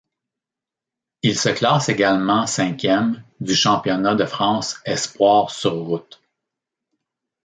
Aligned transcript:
Il 1.21 1.37
se 1.37 1.49
classe 1.49 1.89
également 1.89 2.47
cinquième 2.47 3.23
du 3.39 3.53
championnat 3.53 4.15
de 4.15 4.25
France 4.25 4.77
espoirs 4.83 5.51
sur 5.51 5.73
route. 5.75 6.23